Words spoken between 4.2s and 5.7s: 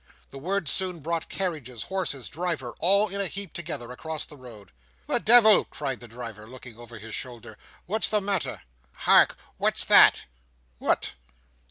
the road. "The devil!"